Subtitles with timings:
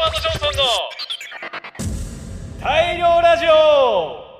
[0.00, 0.62] ワード・ジョンソンの
[2.58, 4.30] 大量ラジオ。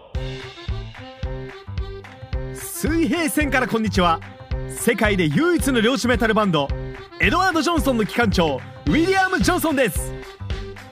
[2.55, 4.21] 水平線からこんにちは。
[4.71, 6.67] 世界で唯一の漁師メタルバンド
[7.21, 8.57] エドワード・ジョンソンの機関長
[8.87, 10.15] ウィリアム・ジョンソンです。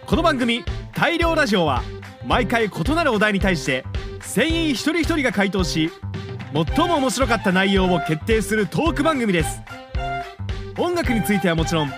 [0.04, 0.62] この番組
[0.93, 1.82] 「大量ラジオ」は
[2.27, 3.87] 毎回異なるお題に対して
[4.21, 5.91] 船員一人一人が回答し
[6.77, 9.62] 最も面白かった内容を決定するトーク番組です。
[10.77, 11.93] 音楽についてはもちろん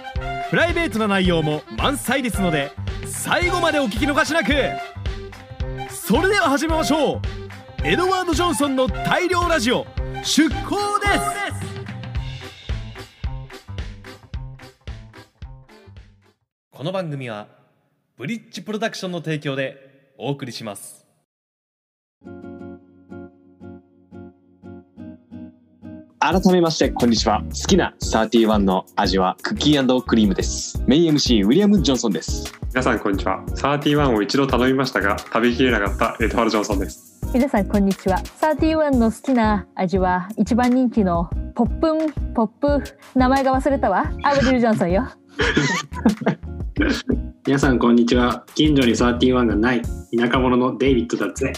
[0.50, 2.72] プライベートな内容も満載ですので
[3.06, 4.52] 最後までお聞き逃しなく。
[5.88, 7.20] それでは始めましょう。
[7.84, 9.86] エドワード・ジョンソンの大量ラジオ
[10.24, 11.90] 出航です。
[16.72, 17.46] この番組は
[18.16, 20.99] ブリッジプロダクションの提供でお送りします。
[26.22, 27.42] 改めましてこんにちは。
[27.44, 30.82] 好きな31の味はクッキークリームです。
[30.86, 32.52] メイン MC ウィリアム・ジョンソンです。
[32.68, 33.42] 皆さんこんにちは。
[33.46, 37.22] 31を一度頼みましたが食べきれなかったエドワルド・ジョンソンです。
[37.32, 38.18] 皆さんこんにちは。
[38.18, 42.82] 31の好きな味は一番人気のポップンポップ
[43.14, 44.12] 名前が忘れたわ。
[44.22, 45.04] アブリル・ジョンソンよ。
[47.46, 48.44] 皆さんこんにちは。
[48.54, 49.80] 近所に31がない
[50.14, 51.54] 田舎者のデイビッドだぜ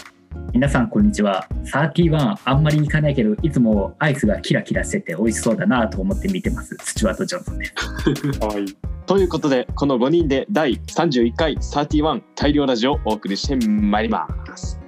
[0.53, 1.47] 皆さんこんにちは。
[1.65, 6.77] 31あんまり行かないけど、いつもアイスがキラキラしてて美味しそうだなと思って見てます。
[6.83, 7.73] スチュワート・ジョンソンです。
[8.45, 8.65] はい
[9.07, 14.79] ということでこの5人で第31回31大量ラジオをお送りしてまいります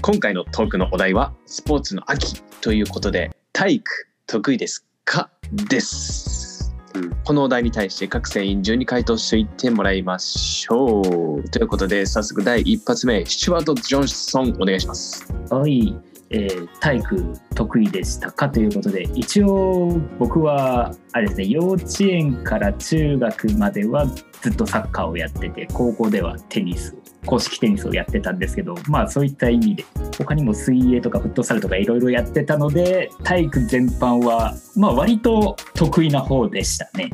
[0.00, 5.30] 今回のトークのお題はスポーツの秋ということで体育得意ですか？
[5.52, 6.51] です、うん
[7.24, 11.48] このお題に対して各船員順に回答していってもらいましょう。
[11.48, 15.32] ということで早速第一発目スチュワート・ジョンソンお願いします。
[15.50, 15.96] はい、
[16.30, 18.48] えー体育得意でしたか？
[18.48, 24.06] ということで、一応僕はあれですね、幼稚園から中学までは
[24.40, 26.96] ずっとサッカーをやってて、高校ではテニス、
[27.26, 29.84] 公式テニスをやってたんですけど、まあそういった意味で、
[30.18, 37.10] 他にも水泳とかフットサルとかいろいろやってたので、体育全般はまあ割と得意な方でしたね。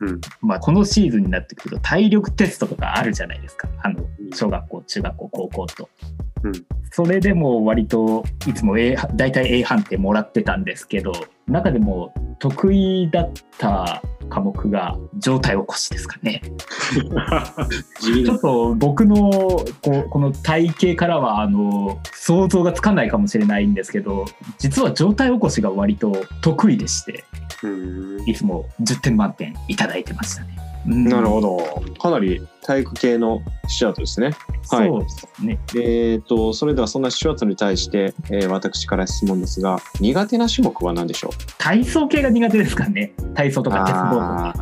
[0.00, 0.20] うん。
[0.40, 3.68] まあ、このシーズンになってくると体力テストとかあるじゃないですか。
[3.82, 4.04] あの
[4.34, 5.88] 小学校中学校高校と、
[6.42, 6.52] うん。
[6.90, 11.12] それでも割といつも A 大体 A 判定もらってたんですけど
[11.48, 16.42] 中でも得意だった科目が状態起こしですかね
[18.00, 19.30] ちょっと僕の
[19.80, 24.26] こうこの体型からはあの想像がつかないかもしれないんですけど
[24.58, 26.12] 実は状態起こしが割と
[26.42, 27.24] 得意でして
[27.62, 30.73] うんいつも10点満点いただいてましたね。
[30.86, 34.30] うんなるほどかなり体育系のスチュワートですね
[34.70, 35.58] はいそうですね。
[35.74, 41.32] えー、とそれではそんなスチュワートに対して、えー私から質問ですが苦手な種目は何でしょう？
[41.58, 43.12] 体操系が苦手ですかね。
[43.34, 44.54] 体操とか鉄棒とか。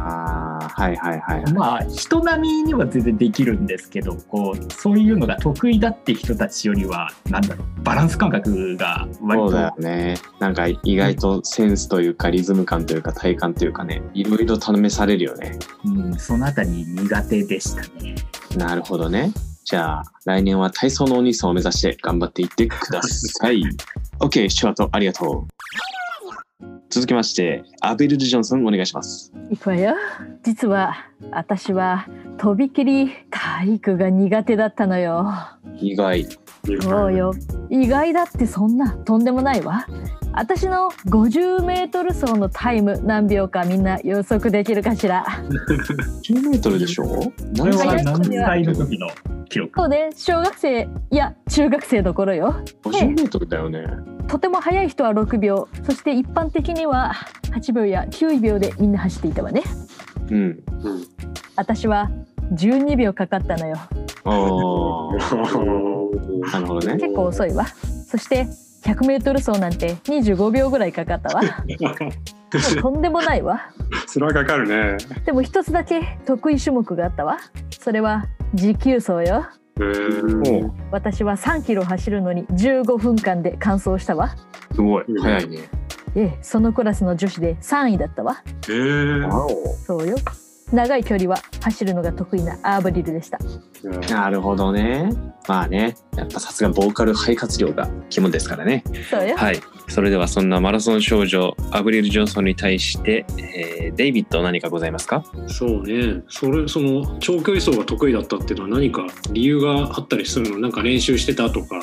[0.74, 1.52] はいはいはいはい。
[1.52, 10.16] まあ人並みには全然できるんですけどこうそういうのが得意だって人たちよりはなんだろうバランス感覚が割とそうだよね。
[10.38, 15.58] なんか意外とセンスというかリズム感というか体感というかねいろいろ試されるよね。
[15.84, 18.14] うん、そのあたり苦手でしたね。
[18.56, 19.32] なるほどね。
[19.64, 23.62] じゃあ来年は体操のお兄さんを目指して頑張っていってください。
[24.18, 25.61] OK スチュワートありがとう
[26.92, 29.32] 続きましてアベル・ジョンソンお願いします。
[29.50, 29.94] いくわよ。
[30.42, 30.94] 実は
[31.30, 35.26] 私はとびきり体育が苦手だったのよ。
[35.78, 36.26] 意外。
[36.82, 37.32] そうよ。
[37.70, 39.86] 意外だってそんなとんでもないわ。
[40.34, 45.24] 私の50メートル走のタイム何秒かみんな予測できるかしら。
[46.28, 47.04] 10メートルでしょ？
[47.04, 47.32] こ
[47.64, 49.08] れは早い何歳の時の
[49.48, 52.54] 記録そうね小学生いや中学生の頃よ。
[52.84, 53.82] 50メートルだよね
[54.32, 55.68] とても速い人は6秒。
[55.84, 57.12] そして一般的には
[57.54, 59.62] 8秒や9秒でみんな走っていたわね。
[60.30, 60.36] うん。
[60.36, 60.64] うん
[61.54, 62.10] 私は
[62.54, 63.76] 12秒かかったのよ。
[63.76, 63.90] あ
[64.24, 64.30] あ
[66.50, 66.94] なるほどね。
[66.94, 67.66] 結構遅いわ。
[68.06, 68.46] そして
[68.84, 71.42] 100メートル走なんて25秒ぐらいかかったわ。
[72.80, 73.60] とんでもないわ。
[74.06, 74.96] それはかかるね。
[75.26, 77.36] でも一つだけ得意種目があったわ。
[77.78, 78.24] それは
[78.54, 79.44] 持久走よ
[80.90, 84.34] 私は3キロ走るのに15分間で完走したわ。
[84.74, 85.04] すごい。
[85.20, 85.58] 早いね。
[86.14, 88.42] ええそのクラスの女子で3位だったわ。
[88.68, 89.26] えー。
[89.26, 89.50] わお。
[89.86, 90.16] そうよ
[90.72, 93.38] 長い距離は走るのが得意なアーブリルでした。
[94.10, 95.10] なるほどね。
[95.48, 98.84] まあねやっぱさすがボーカル肺活量が肝ですからね。
[99.10, 99.36] そうよ。
[99.36, 99.60] はい。
[99.88, 105.22] それではそんなマラソン少女アブリル・ジョンソンに対して、えーデイビッド何かございますか？
[105.48, 106.22] そうね。
[106.28, 110.58] それその長距離走が得意だったっていうのは何か理由があったりするの？
[110.60, 111.82] なんか練習してたとか。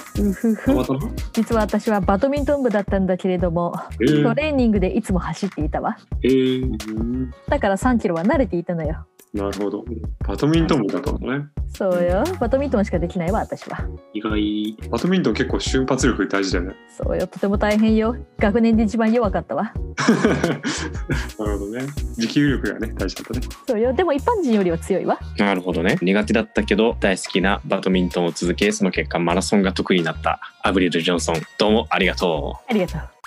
[1.34, 4.24] 実は私はバドミントン部だったんだけれどもえー。
[4.24, 6.00] トレーニングでいつも走っていたわ。
[6.24, 7.32] えー。
[7.48, 9.86] だから3キロは慣れていたのよなるほど。
[10.28, 11.46] バドミントン部だったのね。
[11.68, 14.90] そうよバドミントンしかできないわ私は意外。
[14.90, 16.76] バドミントン結構瞬発力大事だよね。
[16.90, 19.72] そうよとても大変よ学年で一番弱かったわ
[21.38, 21.86] なるほどね。
[22.18, 23.48] 持久力がね、大事だったね。
[23.68, 26.00] そうよでも一般人よりは強いわなるほどね。
[26.02, 31.36] 苦手だったけど大好きなバドミントンを続け、その結果マラソンが得意になったアブリル・ジョンソン。
[31.60, 33.19] どうもありがとありがとうう。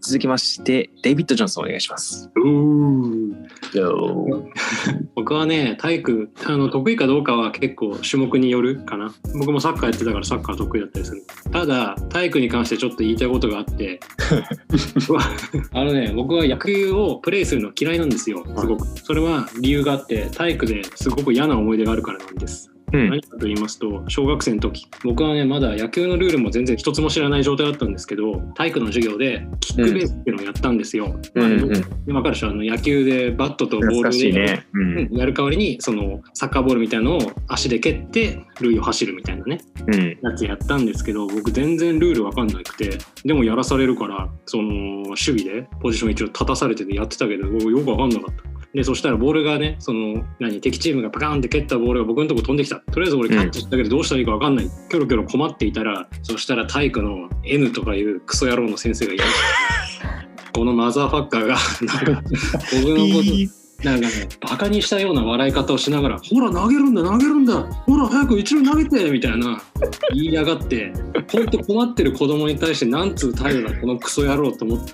[0.00, 2.30] 続きまして、デイビッド・ジョンソンお願いします。
[5.14, 9.12] 僕はね体育あの得意かどうかは結構種目によるかな。
[9.38, 11.24] 僕もサッカーやってたからサッカー得意だったりする。
[11.52, 14.00] ただ体育に関してちょっと言いたいことがあって。
[15.72, 18.86] あのね僕は野球をプレイするの嫌いなんですよすごく。
[19.00, 31.70] それは理由があって体育ですごく嫌な思い出があるからなんですうん何かと言いますと小学生の時僕はねまだ野球のルールも全然一つも知らない状態だったんですけど体育の授業でキックベースっていうのをやったんですよ、うんうん
[32.06, 34.66] 今からでしょあの野球でバットとボールでね。
[34.72, 34.98] うん。
[34.98, 40.18] うんやる代わりにそのサッカーボールみたいなのを足で蹴って塁を走るみたいなねうん。
[40.22, 44.72] やつやったんですけど僕全然ルールわかんなくてでもやらされるからその
[45.10, 48.49] 守備でポジション一応立たされててやってたけどよくわかんなかった。
[48.74, 52.76] でそしたらボールがねその何敵チームがパカーンって蹴ったボールが僕のとこ飛んできた。
[52.76, 59.30] とりあえず俺キャッチしたけどどうしたらいいかわかんない、キョロキョロ困っていたらそしたら体育の N とかいうクソ野郎の先生がいまし
[60.00, 69.62] たこのマザーファッカーがなんか僕のことなんかね、バカにしたような笑い方をしながら、ほら、投げるんだ、投げるんだ、ほら、早く一塁投げてみたいな
[70.14, 70.92] 言いやがって、
[71.32, 74.92] 本当困ってる子供に対して、なんつう態度だ、このクソ野郎と思って、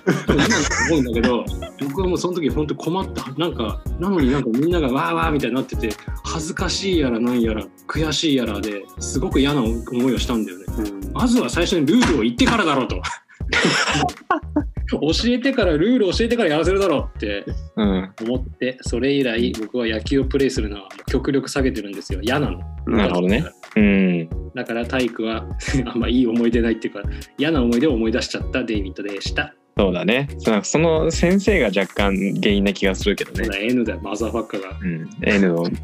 [0.89, 1.45] 思うんだけど、
[1.87, 3.31] 僕はもうその時本当困った。
[3.37, 5.89] なんか、なのになんかみんながわーわーみたいになってて、
[6.23, 9.75] 恥ずかしいやらなんやら、悔しいやらですごく嫌な思
[10.09, 10.63] いをしたんだよね。
[10.79, 13.01] うんまずは最初にルールを言ってからだろうと。
[14.89, 17.45] 教えてからルール教えてからやらせるだろうって
[17.75, 18.13] うん。
[18.21, 23.43] 思ってそれ以来僕は野球をプレイするのは極力下げてるんですよ嫌なのなるほどね。
[23.75, 24.29] うん。
[24.55, 25.45] だから体育は
[25.85, 27.03] あんまいい思い出ないっていうか
[27.37, 30.27] 嫌な思い出を思い出しちゃったデイビッドでしたそうだね。
[30.63, 33.47] その先生が若干原因な気がするけどね。
[33.47, 35.07] だ N だよマザーファッカーがうん。
[35.21, 35.67] N を。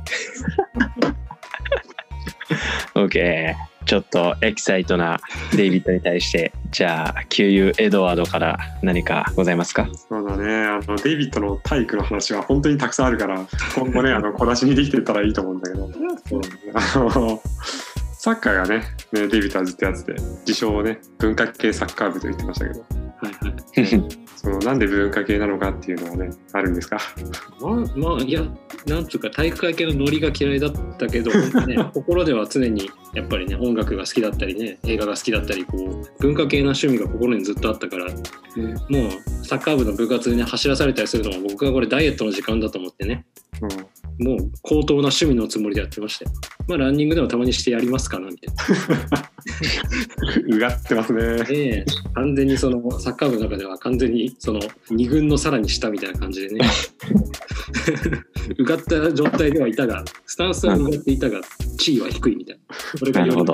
[2.96, 3.54] OK。
[3.86, 5.20] ちょっとエキサイトな
[5.56, 9.88] デイビッドに対して、じゃあ、旧友エドワードから何かございますか？
[10.10, 10.66] そうだね。
[10.66, 13.46] あの、デイビッドの体育の話は本当にたくさんあるから、
[13.76, 15.90] 今後ね、 あの、小出しにできてったらいいと思うんだけど。
[16.26, 16.42] そう
[16.74, 17.42] あの
[18.14, 20.14] サッカーがね、ねデイビッドはずっとやってて、
[20.48, 22.86] 自称をね、文化系サッカー部と言ってましたけど、は
[23.30, 24.04] いはい
[24.44, 26.98] そのなんで文化系なのかっていうのはね、あるんですか？
[27.62, 28.42] まあまあいや
[28.86, 31.32] なんつうか体育会系のノリが嫌いだったけど、
[31.68, 43.26] ね、心では常にやっぱりね音楽が好きだったりね映画が好きだったりこう文化系な趣味が心にずっとあったから、もうサッカー部の部活でね走らされたりするのは僕はこれダイエットの時間だと思ってね
[43.62, 43.70] うん。
[44.20, 46.32] もう高等な趣味のつもりでやってましたよ
[46.68, 48.56] まあランニングでもたまにしてやりますかなみたい
[49.10, 50.56] な。
[50.56, 51.44] うがってますね。
[51.44, 56.62] で完全にそのサッカー部の中では完全にその2軍のさらに下みたいな感じでね。
[58.58, 61.40] うがった状態ではいたがスタンスはうがっていたが
[61.78, 62.76] 地位は低いみたいな。
[63.00, 63.46] これがよ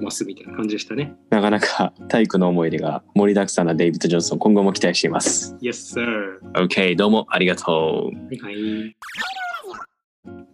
[0.00, 1.14] ますみたいな感じでしたね。
[1.30, 5.56] なかなか体育の思い出が盛りだくさんなデイビッド・ジョンソン、今後も期待しています。
[5.60, 8.44] Yes sir OK、どうもありがとう。
[8.44, 8.96] はい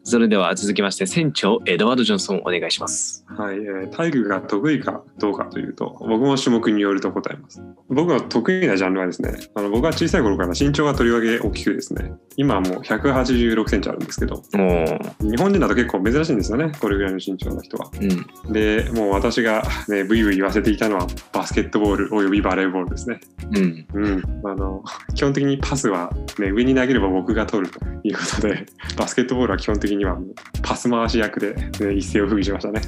[0.07, 3.25] それでは続きまして、船長エドワード・ジョンソンお願いします。
[3.27, 7.63] はい、えー体育が得意かどうかというと、僕も種目によると答えます。
[7.89, 17.91] 僕の得意なジャンルはですね、あの僕は小さい頃から身長がとりわけ大きくですね、今はもう186センチあるんですけど、も日本人だと結構珍しいんですよね、これぐらいの身長の人は。
[17.99, 23.21] う、うん、で、もう私がね、ブイブイ言わせていたのはバスケットボールおよびバレーボールですね。
[23.55, 24.23] うん、うん。
[24.45, 24.83] あの、
[25.15, 32.81] 基本的にパスはね、上に投げれば僕が取るということで、バスケットボールは基本的にはもうパス回し役で、ね、一世を風靡しましたね。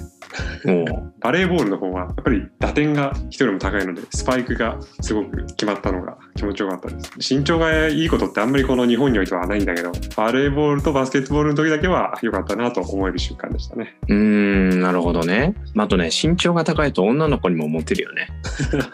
[0.65, 15.55] も バレーボールの方はやっぱり打点が人よりも高いのでスパイクがすごく決まったのが気持ちよかったです身長がいいことってあんまりこの日本においてはないんだけどバレーボールとバスケットボールの時だけは良かったなと思える瞬間でしたねう、ん、なるほどね。
[15.77, 18.29] あとね、身長が高いと女の子にもモテるよね。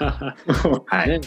[0.86, 1.08] はい。
[1.08, 1.20] ね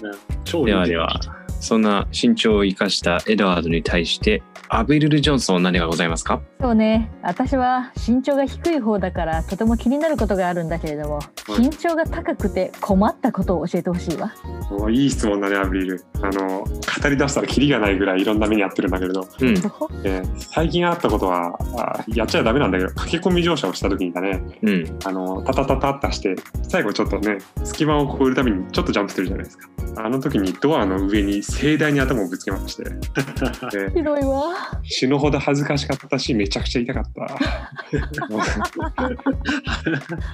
[0.43, 1.19] 超ではでは、
[1.59, 6.41] そんな身長を生かしたエドワードに対して、アベルル・ジョンソン何がございますか？
[6.59, 7.11] そうね。
[7.21, 11.23] 私は身長が低い方だからとても気になることがあるんだけれどもは
[11.57, 11.61] い。
[11.61, 14.33] 身長が高くて困ったことを教えてほしいわ。
[14.71, 16.03] もういい質問だねアブリル。
[16.15, 19.49] あの語り出したらキリがないぐらいいろんな目に遭ってるんだけれど、うん。
[20.03, 24.41] えー最近あったことはあやっちゃダメなんだけど駆け込み乗車をした時にだね。
[24.63, 24.99] うん。
[25.05, 32.83] あのタタタタッタして最後ちょっとね隙間を越えるためにちょっとジャンプするじゃないですかあの時にドアの上に盛大に頭をぶつけまして
[33.71, 34.53] でひどいわ。
[34.83, 37.23] 死ぬほど恥ずかしかったし めちゃくちゃ痛かった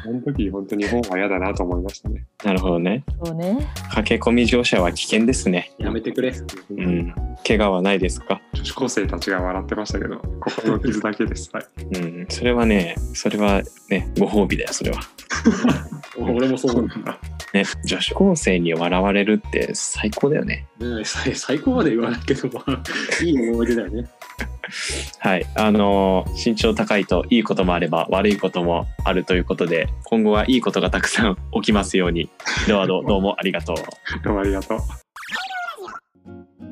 [0.07, 3.03] あの時本当に日本は嫌だなと思いましたねなるほどね。
[3.23, 3.67] そうね。
[3.93, 5.71] 駆け込み乗車は危険ですね。
[5.77, 6.33] やめてくれ。
[6.71, 7.13] うん。
[7.47, 8.41] 怪我はないですか？
[8.53, 11.65] 女子高生たちが笑ってましたけど心の傷だけですはい
[11.99, 12.25] うん。
[12.29, 14.99] それはね、それはね、ご褒美だよ、それは。
[16.17, 16.89] 俺もそう思う。
[17.53, 20.67] ね、女子高生に笑われるって最高だよね。
[20.79, 24.09] ね最最高まで言わないけど、まあ、いい思い出だよね。
[25.19, 25.45] はい。
[25.55, 32.29] あのー身長高いといいこともあれば悪いこともあるということで、今後はいいことがたくさん起きますように。
[32.67, 33.75] ドワード、 どうもありがとう。
[34.23, 34.79] どうもありがとう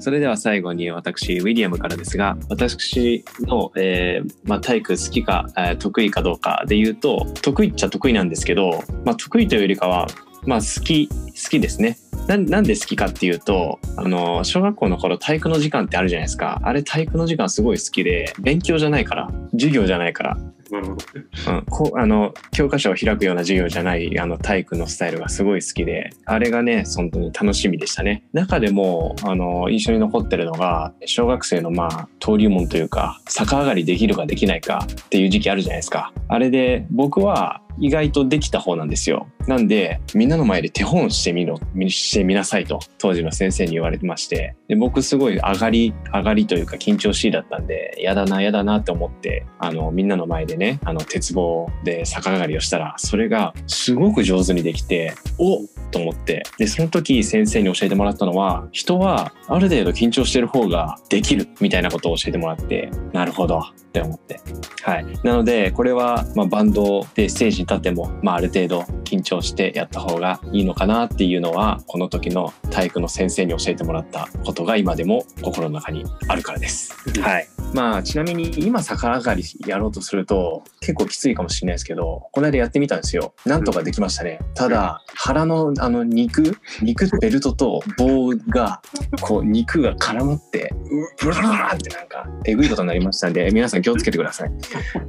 [0.02, 10.08] それでは最後に私、ウィリアムからですが、私の、えーまあ、体育好きか、えー得意かどうかで言うと、得意っちゃ得意なんですけど、まあ、得意というよりかは、
[10.46, 11.16] まあ、好き、好
[11.50, 11.98] きですね。
[12.28, 16.60] なんなんで好きかっていうと、あの、小学校の頃体育の時間ってあるじゃないですか。
[16.64, 20.38] あれ体育の時間すごい好きで、勉強じゃないから、授業じゃないから、
[20.72, 21.52] なるほど。
[21.52, 28.24] うん、こうあの教科書を開くような授業じゃないあの体育のスタイルがすごい好きであれがね本当に楽しみでしたね。
[28.34, 36.14] 中でもあの印象に残ってるのが小学生のまあ登竜門というか逆上がりできるかできないかっていう時期あるじゃないですか。
[36.28, 44.56] あれで僕は意外とできた方なんですよなんでみんなの前で手本してみろしてみなさいと当時の先生に言われてまして。
[44.68, 56.44] で僕すごい上がり上がりというか緊張しいだったんでやだなやだなって思ってあのみんなの前でねあの鉄棒で逆上がりをしたらそれがすごく上手にできておっと思って。
[56.60, 64.40] でその時先生に教えてもらったのは人はある程度緊張してる方ができるみたいなことを教えてもらってなるほどって思って。
[64.84, 65.06] はい。
[65.24, 76.94] なのでこれは、まあ、バンドでステージに立っても、まあ、ある程度緊張してやった方がいいのかなっていうのはこの時の体育の先生に教えてもらったことが今でも心の中にあるからです。
[77.20, 77.48] はい。
[77.74, 83.34] まあちなみに今逆上がりやろうとすると結構きついかもしれないですけどこの間やってみたんですよ。
[83.46, 84.40] なんとかできましたね。
[84.56, 88.82] ただ腹のあの肉肉ベルトと棒が
[89.22, 90.74] こう肉が絡まって
[91.22, 94.52] ブラブラってなんかえぐいことになりましたんで皆さん気をつけてください。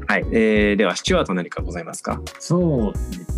[0.07, 0.25] はい。
[0.33, 2.93] えー、ではシチュワート何かございますかそう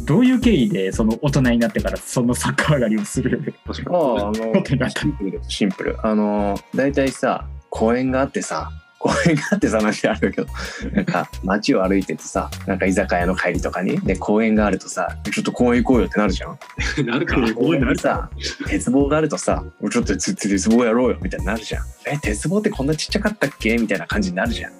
[0.04, 5.96] どういう経緯でその大人になってからそのサッカー上がりをする確かああ、 あのシンプルですシンプル。
[6.02, 8.70] あの、大体さ、公園があってさ、
[9.02, 10.46] 公園があってさ、なんてあるけど、
[10.94, 16.58] なんか街を歩いててさ、なんか居酒屋の帰りとかに、で、公園があるとさ、ちょっと公園行こうよってなるじゃん。
[17.06, 17.36] なるか。
[17.54, 18.30] 公園にさ、
[18.68, 21.84] 鉄棒があるとさ、ちょっとつ鉄棒やろうよみたいになるじゃん。
[22.06, 23.76] え、鉄棒ってこんなちっちゃかったっけ？
[23.76, 24.72] みたいな感じになるじゃん。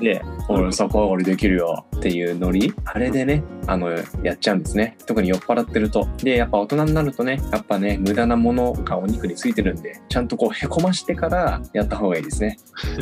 [0.00, 3.90] で、俺逆上がりできるよっていうノリ、あれでね、あの、
[4.22, 4.96] やっちゃうんですね。
[5.06, 6.08] 特に酔っ払ってると。
[6.18, 12.58] で、やっぱ大人になるとね、やっぱね、無駄なものがお肉についてるんで、ちゃんとこう、へこましてからやった方がいいですね。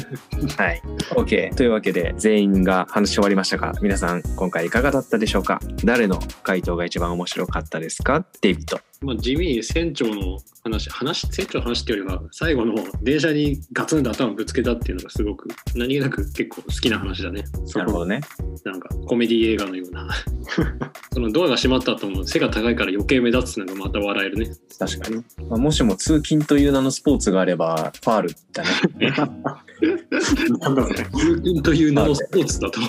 [0.56, 0.82] はい。
[1.16, 1.54] OK。
[1.54, 5.60] というわけで、全員が話し終わりましたが、皆さん、今回いかがだったでしょうか？
[5.84, 8.24] 誰の回答が一番面白かったですか？
[8.40, 8.78] デイビッド。
[9.02, 17.44] まあ、地味に船長の話、話、船長の話っていうよりは、最後の電車にガツンと頭ぶつけたっていうのがすごく、何気なく結構好きな話だね。
[17.74, 18.20] なるほどね。
[18.64, 20.08] なんかコメディ映画のような。
[21.12, 24.50] そのドアが閉まった後も背が高いから余計目立つのがまた笑えるね。
[24.78, 25.16] 確かに。
[25.48, 29.12] まあ、もしも通勤という名のスポーツがあれば、ファールだね。
[30.60, 32.80] なんだそれ通勤という名のスポーツだと。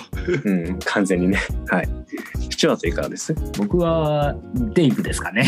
[0.44, 1.38] うん、完全にね。
[1.66, 1.88] はい。
[2.64, 3.34] シチュワートいかがです。
[3.58, 4.34] 僕は
[4.72, 5.44] デイブですかね、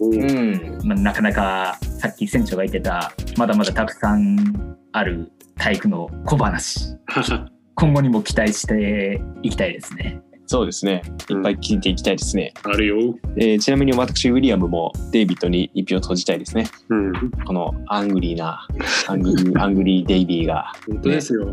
[0.00, 0.80] うん。
[0.82, 6.96] まあ、なかなかさっき船長が言ってたまだまだたくさんある体育の小話。
[7.76, 11.02] 今後にも期待していきたいですねそうですね。
[11.30, 12.54] いっぱい聞いていきたいですね。
[12.62, 12.96] あるよ。
[13.36, 16.66] えーちなみに私、ウィリアムもデイビッドに一票投じたいですね。
[16.88, 17.12] うん
[17.46, 18.66] この angry な、
[19.08, 21.46] angry、angry デイビーが、本当ですよ。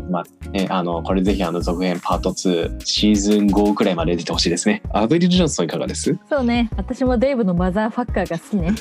[0.52, 4.82] ね、あの、これぜひあの続編パート2、シーズン5くらいまで出てほしいですね。
[4.92, 6.16] アベリル・ジョンソンいかがです？
[6.30, 6.70] そうね。
[6.76, 8.72] 私もデイブのマザーファッカーが好きね。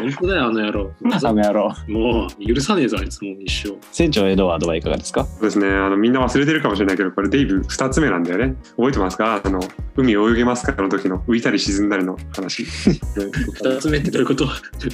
[0.00, 0.90] 本当だよ、あの野郎。
[1.12, 1.72] あの野郎。
[1.88, 3.76] もう許さねえぞ、あいつもう一生。
[3.92, 5.24] 船長エドワードはいかがですか？
[5.24, 9.42] そうですねあのみんな忘れてるかもしれないけどこれデイブ2つ目なんだよね覚えてますか？
[9.44, 9.60] あの
[9.96, 10.80] 海を泳げますか？
[10.80, 12.62] の時の浮いたり沈んだりの話。
[12.64, 14.46] 二つ目ってどういうこと？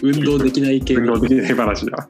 [0.02, 1.14] 運動できない系の。
[1.14, 2.08] 運動的な話だ。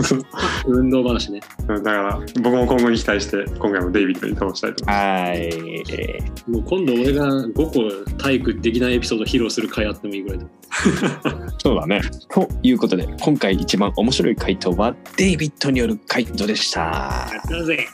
[0.66, 1.40] 運動話ね。
[1.68, 6.50] だから僕も今後に期待して今回もデイビッドに通したいと思いはい。
[6.50, 10.46] もう今度俺が5個体育できないエピソード披露する回あってもいいぐらいだ。
[11.62, 12.00] そうだね。
[12.30, 17.30] ということで今回一番面白い回答はデイビッドによる回答でした。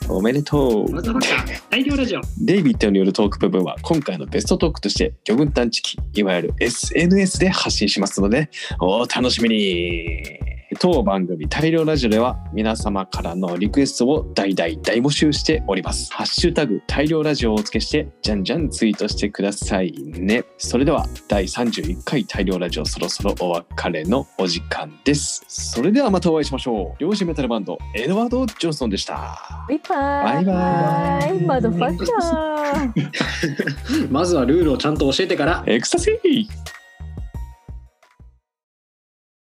[0.08, 0.92] おめでとう。
[0.92, 1.26] またまた
[1.70, 2.20] 大量ラジオ。
[2.40, 10.49] デイビッドによるトーク部分は今回のベストトークとして魚群探知機いわゆる SNS で発信しますのでお楽しみに。
[10.78, 16.12] 当番組大量ラジオでは皆様からのリクエストを大々大募集しております。
[16.12, 20.44] ハッシュタグ大量ラジオをお付けしてじゃんじゃんツイートしてくださいね。
[20.58, 25.44] それでは第31回大量ラジオそろそろお別れのお時間です。
[25.48, 27.02] それではまたお会いしましょう。
[27.02, 29.66] 漁師メタルバンドエドワード・ジョンソンでした。
[29.68, 35.64] バイバイバイバイマドファッカーまずはルールをちゃんと教えてから。
[35.66, 36.79] エクスタシー